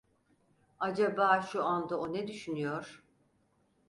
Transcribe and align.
Acaba 0.79 1.41
şu 1.41 1.63
anda 1.63 1.99
o 1.99 2.13
ne 2.13 2.27
düşünüyor? 2.27 3.03